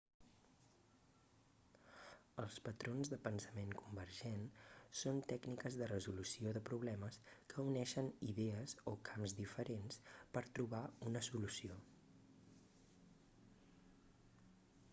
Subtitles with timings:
[2.43, 4.47] els patrons de pensament convergent
[5.01, 7.19] són tècniques de resolució de problemes
[7.53, 10.01] que uneixen idees o camps diferents
[10.37, 11.77] per trobar una solució